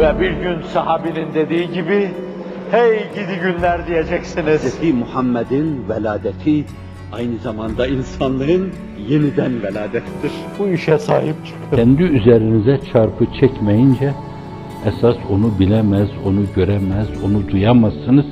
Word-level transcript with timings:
Ve 0.00 0.20
bir 0.20 0.30
gün 0.30 0.62
sahabinin 0.62 1.34
dediği 1.34 1.72
gibi, 1.72 2.10
hey 2.70 2.98
gidi 3.14 3.40
günler 3.42 3.86
diyeceksiniz. 3.86 4.80
Hz. 4.80 4.94
Muhammed'in 4.94 5.88
veladeti 5.88 6.64
aynı 7.12 7.38
zamanda 7.38 7.86
insanlığın 7.86 8.72
yeniden 9.08 9.62
veladettir. 9.62 10.32
Bu 10.58 10.68
işe 10.68 10.98
sahip 10.98 11.34
çıkın. 11.46 11.76
Kendi 11.76 12.02
üzerinize 12.02 12.80
çarpı 12.92 13.26
çekmeyince 13.40 14.14
esas 14.86 15.16
onu 15.30 15.58
bilemez, 15.58 16.08
onu 16.26 16.40
göremez, 16.56 17.08
onu 17.24 17.48
duyamazsınız. 17.48 18.26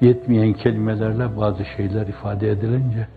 Yetmeyen 0.00 0.52
kelimelerle 0.52 1.36
bazı 1.36 1.64
şeyler 1.76 2.06
ifade 2.06 2.50
edilince 2.50 3.08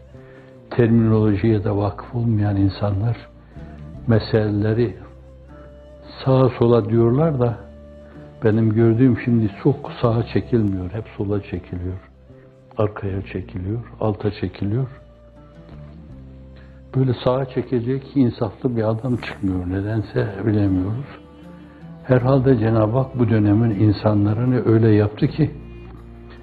terminolojiye 0.70 1.64
de 1.64 1.72
vakıf 1.72 2.16
olmayan 2.16 2.56
insanlar 2.58 3.18
meseleleri 4.08 4.96
sağa 6.26 6.50
sola 6.50 6.90
diyorlar 6.90 7.40
da 7.40 7.58
benim 8.44 8.74
gördüğüm 8.74 9.18
şimdi 9.26 9.52
çok 9.64 9.92
sağa 10.02 10.24
çekilmiyor, 10.34 10.92
hep 10.92 11.06
sola 11.18 11.42
çekiliyor. 11.44 11.98
Arkaya 12.78 13.22
çekiliyor, 13.22 13.80
alta 14.00 14.32
çekiliyor. 14.32 14.88
Böyle 16.96 17.14
sağa 17.24 17.46
çekecek 17.46 18.04
insaflı 18.16 18.76
bir 18.78 18.84
adam 18.84 19.18
çıkmıyor. 19.18 19.70
Nedense 19.70 20.28
bilemiyoruz. 20.46 21.06
Herhalde 22.04 22.58
Cenab-ı 22.58 22.98
Hak 22.98 23.20
bu 23.20 23.30
dönemin 23.30 23.80
insanlarını 23.80 24.66
öyle 24.66 24.90
yaptı 24.90 25.28
ki 25.28 25.52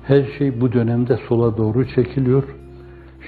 her 0.05 0.25
şey 0.39 0.61
bu 0.61 0.73
dönemde 0.73 1.19
sola 1.29 1.57
doğru 1.57 1.89
çekiliyor. 1.89 2.45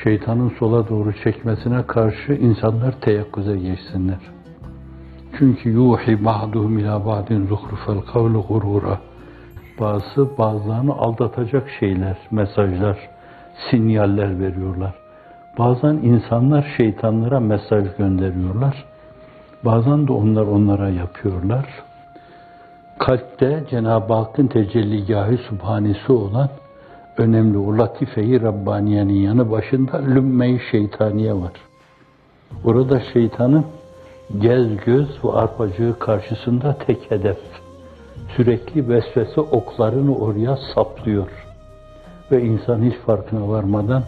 Şeytanın 0.04 0.52
sola 0.58 0.88
doğru 0.88 1.12
çekmesine 1.24 1.86
karşı 1.86 2.32
insanlar 2.32 3.00
teyakkuza 3.00 3.56
geçsinler. 3.56 4.39
Çünkü 5.40 5.70
yuhi 5.70 6.24
ba'duhum 6.24 6.78
ila 6.78 7.06
ba'din 7.06 7.46
zuhrufel 7.46 8.00
kavlu 8.00 8.42
gurura. 8.48 8.98
Bazı 9.80 10.38
bazılarını 10.38 10.94
aldatacak 10.94 11.70
şeyler, 11.80 12.16
mesajlar, 12.30 12.98
sinyaller 13.70 14.40
veriyorlar. 14.40 14.94
Bazen 15.58 15.94
insanlar 15.94 16.74
şeytanlara 16.76 17.40
mesaj 17.40 17.84
gönderiyorlar. 17.98 18.84
Bazen 19.64 20.08
de 20.08 20.12
onlar 20.12 20.46
onlara 20.46 20.88
yapıyorlar. 20.88 21.66
Kalpte 22.98 23.64
Cenab-ı 23.70 24.14
Hakk'ın 24.14 24.46
tecelligahı 24.46 25.36
subhanesi 25.36 26.12
olan 26.12 26.48
önemli 27.16 27.58
o 27.58 27.78
latife-i 27.78 28.42
Rabbaniye'nin 28.42 29.14
yanı 29.14 29.50
başında 29.50 29.96
lümme-i 29.96 30.60
şeytaniye 30.70 31.34
var. 31.34 31.52
Orada 32.64 33.00
şeytanın 33.12 33.64
gez 34.38 34.76
göz 34.76 35.24
ve 35.24 35.32
arpacığı 35.32 35.98
karşısında 35.98 36.76
tek 36.86 37.10
hedef. 37.10 37.38
Sürekli 38.36 38.88
vesvese 38.88 39.40
oklarını 39.40 40.16
oraya 40.16 40.58
saplıyor. 40.74 41.28
Ve 42.32 42.42
insan 42.42 42.82
hiç 42.82 42.94
farkına 42.94 43.48
varmadan 43.48 44.02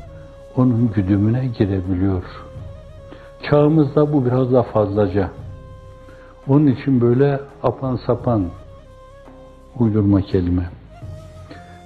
onun 0.57 0.91
güdümüne 0.95 1.47
girebiliyor. 1.47 2.23
Çağımızda 3.51 4.13
bu 4.13 4.25
biraz 4.27 4.53
da 4.53 4.63
fazlaca. 4.63 5.31
Onun 6.49 6.67
için 6.67 7.01
böyle 7.01 7.41
apan 7.63 7.99
sapan 8.07 8.45
uydurma 9.79 10.21
kelime. 10.21 10.71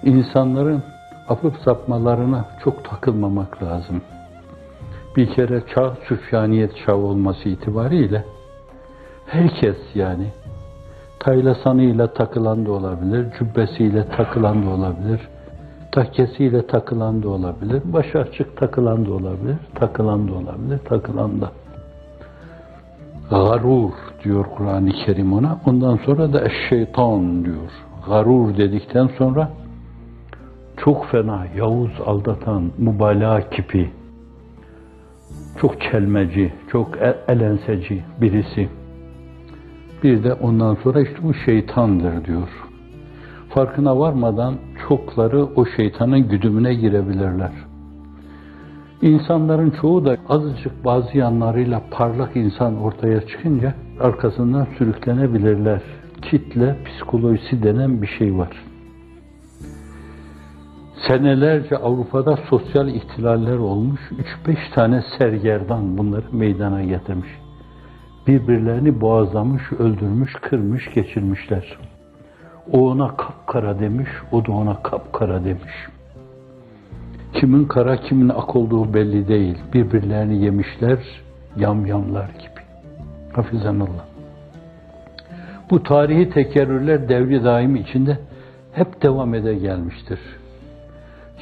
İnsanların 0.04 0.82
apıp 1.28 1.56
sapmalarına 1.64 2.44
çok 2.64 2.84
takılmamak 2.84 3.62
lazım. 3.62 4.02
Bir 5.16 5.34
kere 5.34 5.62
çağ 5.74 5.94
süfyaniyet 6.08 6.70
çağı 6.86 6.96
olması 6.96 7.48
itibariyle 7.48 8.24
herkes 9.26 9.76
yani 9.94 10.26
taylasanıyla 11.18 12.12
takılan 12.12 12.66
da 12.66 12.72
olabilir, 12.72 13.26
cübbesiyle 13.38 14.08
takılan 14.08 14.66
da 14.66 14.70
olabilir, 14.70 15.20
takkesiyle 15.92 16.66
takılan 16.66 17.22
da 17.22 17.28
olabilir, 17.28 17.82
başı 17.84 18.18
açık 18.18 18.56
takılan 18.56 19.06
da 19.06 19.12
olabilir, 19.12 19.56
takılan 19.74 20.28
da 20.28 20.34
olabilir, 20.34 20.78
takılan 20.78 21.40
da. 21.40 21.50
Garur 23.30 23.92
diyor 24.24 24.44
Kur'an-ı 24.56 24.90
Kerim 24.90 25.32
ona. 25.32 25.58
Ondan 25.66 25.96
sonra 25.96 26.32
da 26.32 26.48
şeytan 26.68 27.44
diyor. 27.44 27.70
Garur 28.08 28.56
dedikten 28.56 29.10
sonra 29.18 29.50
çok 30.76 31.06
fena, 31.06 31.46
yavuz 31.56 32.00
aldatan, 32.06 32.70
mübalağa 32.78 33.50
kipi, 33.50 33.90
çok 35.60 35.80
çelmeci, 35.80 36.52
çok 36.72 36.88
elenseci 37.28 38.02
birisi. 38.20 38.68
Bir 40.02 40.24
de 40.24 40.34
ondan 40.34 40.74
sonra 40.74 41.00
işte 41.00 41.16
bu 41.22 41.34
şeytandır 41.34 42.24
diyor. 42.24 42.48
Farkına 43.48 43.98
varmadan 43.98 44.54
çokları 44.88 45.44
o 45.44 45.66
şeytanın 45.66 46.28
güdümüne 46.28 46.74
girebilirler. 46.74 47.52
İnsanların 49.02 49.70
çoğu 49.80 50.04
da 50.04 50.16
azıcık 50.28 50.84
bazı 50.84 51.18
yanlarıyla 51.18 51.82
parlak 51.90 52.36
insan 52.36 52.82
ortaya 52.82 53.26
çıkınca 53.26 53.74
arkasından 54.00 54.66
sürüklenebilirler. 54.78 55.80
Kitle 56.22 56.76
psikolojisi 56.84 57.62
denen 57.62 58.02
bir 58.02 58.06
şey 58.06 58.38
var. 58.38 58.50
Senelerce 61.04 61.76
Avrupa'da 61.76 62.38
sosyal 62.50 62.88
ihtilaller 62.88 63.56
olmuş. 63.56 64.00
3-5 64.46 64.56
tane 64.74 65.02
sergerdan 65.18 65.98
bunları 65.98 66.24
meydana 66.32 66.84
getirmiş. 66.84 67.28
Birbirlerini 68.26 69.00
boğazlamış, 69.00 69.62
öldürmüş, 69.72 70.32
kırmış, 70.32 70.94
geçirmişler. 70.94 71.78
O 72.72 72.90
ona 72.90 73.16
kapkara 73.16 73.80
demiş, 73.80 74.08
o 74.32 74.46
da 74.46 74.52
ona 74.52 74.82
kapkara 74.82 75.44
demiş. 75.44 75.74
Kimin 77.32 77.64
kara, 77.64 77.96
kimin 77.96 78.28
ak 78.28 78.56
olduğu 78.56 78.94
belli 78.94 79.28
değil. 79.28 79.58
Birbirlerini 79.72 80.44
yemişler, 80.44 80.98
yamyamlar 81.56 82.28
gibi. 82.28 82.62
Hafizanallah. 83.32 84.04
Bu 85.70 85.82
tarihi 85.82 86.30
tekerrürler 86.30 87.08
devri 87.08 87.44
daim 87.44 87.76
içinde 87.76 88.18
hep 88.72 89.02
devam 89.02 89.34
ede 89.34 89.54
gelmiştir. 89.54 90.18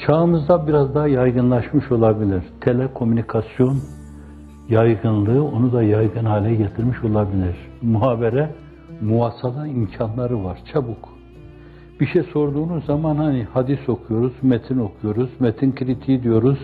Çağımızda 0.01 0.67
biraz 0.67 0.95
daha 0.95 1.09
yaygınlaşmış 1.09 1.93
olabilir. 1.93 2.43
Telekomünikasyon 2.61 3.77
yaygınlığı 4.69 5.45
onu 5.45 5.73
da 5.73 5.83
yaygın 5.83 6.25
hale 6.25 6.55
getirmiş 6.55 7.05
olabilir. 7.05 7.57
Muhabere, 7.83 8.51
muhasala 9.01 9.67
imkanları 9.67 10.45
var. 10.45 10.59
Çabuk. 10.73 11.09
Bir 12.01 12.07
şey 12.07 12.23
sorduğunuz 12.23 12.85
zaman 12.85 13.17
hani 13.17 13.45
hadis 13.45 13.89
okuyoruz, 13.89 14.33
metin 14.43 14.79
okuyoruz, 14.79 15.31
metin 15.41 15.73
kritiği 15.73 16.23
diyoruz, 16.23 16.59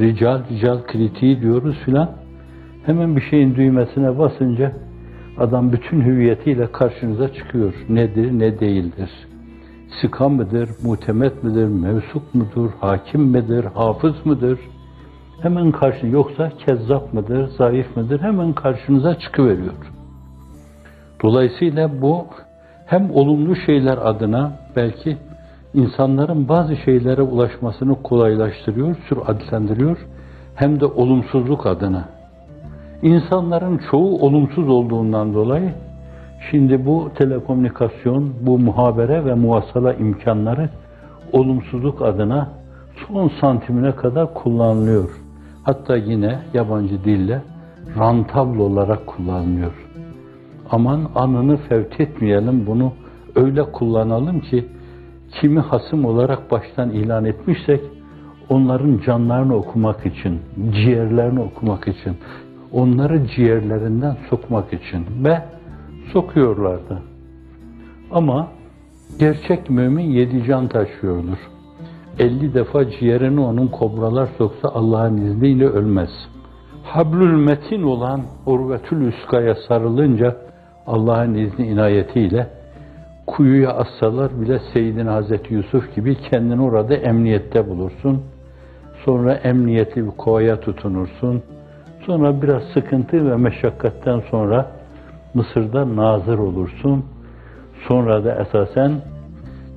rical, 0.00 0.40
rical 0.50 0.82
kritiği 0.86 1.40
diyoruz 1.40 1.76
filan. 1.84 2.10
Hemen 2.86 3.16
bir 3.16 3.22
şeyin 3.22 3.54
düğmesine 3.54 4.18
basınca 4.18 4.72
adam 5.38 5.72
bütün 5.72 6.00
hüviyetiyle 6.00 6.72
karşınıza 6.72 7.32
çıkıyor. 7.32 7.74
Nedir, 7.88 8.38
ne 8.38 8.60
değildir. 8.60 9.10
Sıka 10.00 10.28
mıdır, 10.28 10.70
mutemet 10.82 11.44
midir, 11.44 11.64
mevsup 11.64 12.34
mudur, 12.34 12.70
hakim 12.80 13.20
midir, 13.20 13.64
hafız 13.64 14.26
mıdır? 14.26 14.58
Hemen 15.42 15.72
karşı 15.72 16.06
yoksa 16.06 16.52
kezzap 16.66 17.14
mıdır, 17.14 17.48
zayıf 17.48 17.96
mıdır? 17.96 18.20
Hemen 18.20 18.52
karşınıza 18.52 19.18
çıkıveriyor. 19.18 19.74
Dolayısıyla 21.22 22.02
bu 22.02 22.26
hem 22.86 23.10
olumlu 23.10 23.56
şeyler 23.56 23.98
adına 23.98 24.52
belki 24.76 25.16
insanların 25.74 26.48
bazı 26.48 26.76
şeylere 26.76 27.22
ulaşmasını 27.22 28.02
kolaylaştırıyor, 28.02 28.96
süratlendiriyor 29.08 29.98
hem 30.54 30.80
de 30.80 30.86
olumsuzluk 30.86 31.66
adına. 31.66 32.08
İnsanların 33.02 33.80
çoğu 33.90 34.18
olumsuz 34.18 34.68
olduğundan 34.68 35.34
dolayı 35.34 35.72
şimdi 36.50 36.86
bu 36.86 37.10
telekomünikasyon, 37.14 38.32
bu 38.40 38.58
muhabere 38.58 39.24
ve 39.24 39.34
muhasala 39.34 39.94
imkanları 39.94 40.68
olumsuzluk 41.32 42.02
adına 42.02 42.48
son 43.08 43.30
santimine 43.40 43.92
kadar 43.92 44.34
kullanılıyor. 44.34 45.10
Hatta 45.62 45.96
yine 45.96 46.38
yabancı 46.54 47.04
dille 47.04 47.42
rantabl 47.98 48.58
olarak 48.58 49.06
kullanılıyor. 49.06 49.72
Aman 50.70 51.10
anını 51.14 51.56
fevt 51.56 52.00
etmeyelim, 52.00 52.66
bunu 52.66 52.92
öyle 53.36 53.62
kullanalım 53.62 54.40
ki 54.40 54.66
kimi 55.40 55.60
hasım 55.60 56.04
olarak 56.04 56.50
baştan 56.50 56.90
ilan 56.90 57.24
etmişsek 57.24 57.80
onların 58.48 59.00
canlarını 59.06 59.56
okumak 59.56 60.06
için, 60.06 60.40
ciğerlerini 60.72 61.40
okumak 61.40 61.88
için, 61.88 62.16
onları 62.72 63.26
ciğerlerinden 63.26 64.16
sokmak 64.30 64.72
için 64.72 65.06
ve 65.24 65.42
sokuyorlardı. 66.12 67.02
Ama 68.10 68.48
gerçek 69.18 69.70
mümin 69.70 70.10
yedi 70.10 70.44
can 70.44 70.68
taşıyordur. 70.68 71.38
50 72.18 72.54
defa 72.54 72.90
ciğerini 72.90 73.40
onun 73.40 73.66
kobralar 73.66 74.28
soksa 74.38 74.68
Allah'ın 74.68 75.16
izniyle 75.16 75.66
ölmez. 75.66 76.10
Hablül 76.84 77.34
metin 77.34 77.82
olan 77.82 78.20
Urvetül 78.46 79.06
Üska'ya 79.06 79.54
sarılınca 79.68 80.36
Allah'ın 80.86 81.34
izni 81.34 81.66
inayetiyle 81.66 82.46
kuyuya 83.26 83.70
assalar 83.70 84.40
bile 84.40 84.60
Seyyidina 84.72 85.14
Hazreti 85.14 85.54
Yusuf 85.54 85.94
gibi 85.94 86.16
kendini 86.30 86.62
orada 86.62 86.94
emniyette 86.94 87.68
bulursun. 87.68 88.22
Sonra 89.04 89.34
emniyetli 89.34 90.06
bir 90.06 90.10
kovaya 90.10 90.60
tutunursun. 90.60 91.42
Sonra 92.06 92.42
biraz 92.42 92.62
sıkıntı 92.74 93.30
ve 93.30 93.36
meşakkatten 93.36 94.22
sonra 94.30 94.79
Mısır'da 95.34 95.96
nazır 95.96 96.38
olursun. 96.38 97.04
Sonra 97.88 98.24
da 98.24 98.34
esasen 98.34 98.92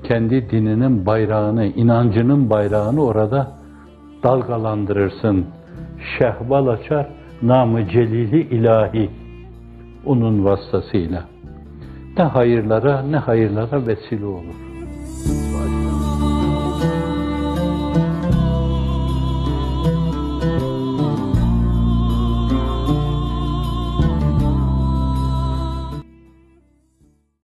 kendi 0.04 0.50
dininin 0.50 1.06
bayrağını, 1.06 1.66
inancının 1.66 2.50
bayrağını 2.50 3.04
orada 3.04 3.52
dalgalandırırsın. 4.24 5.46
Şehbal 6.18 6.68
açar, 6.68 7.08
namı 7.42 7.90
celili 7.90 8.42
ilahi 8.42 9.10
onun 10.06 10.46
vasıtasıyla. 10.46 11.24
Ne 12.18 12.24
hayırlara 12.24 13.02
ne 13.02 13.18
hayırlara 13.18 13.88
vesile 13.88 14.26
olur. 14.26 14.73